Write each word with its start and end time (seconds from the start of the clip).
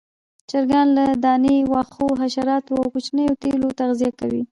چرګان 0.49 0.87
له 0.97 1.05
دانې، 1.23 1.55
واښو، 1.71 2.07
حشراتو 2.21 2.73
او 2.81 2.85
کوچنيو 2.93 3.39
تیلو 3.41 3.69
تغذیه 3.79 4.11
کوي. 4.19 4.41